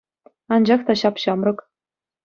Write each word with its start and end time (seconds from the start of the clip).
Анчах 0.57 0.87
та 0.89 0.97
ҫап-ҫамрӑк. 1.05 1.65